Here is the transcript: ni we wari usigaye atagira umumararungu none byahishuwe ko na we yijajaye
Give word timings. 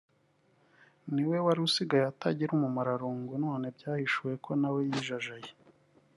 ni 1.13 1.23
we 1.29 1.37
wari 1.45 1.59
usigaye 1.67 2.05
atagira 2.07 2.51
umumararungu 2.53 3.31
none 3.45 3.65
byahishuwe 3.77 4.33
ko 4.43 4.51
na 4.61 4.69
we 4.73 4.79
yijajaye 4.89 5.49